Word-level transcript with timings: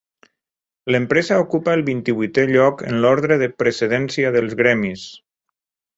L'empresa 0.93 1.37
ocupa 1.43 1.75
el 1.79 1.83
vint-i-vuitè 1.89 2.45
lloc 2.53 2.83
en 2.93 2.99
l'ordre 3.05 3.39
de 3.45 3.53
precedència 3.63 4.37
dels 4.37 4.57
gremis. 4.63 5.05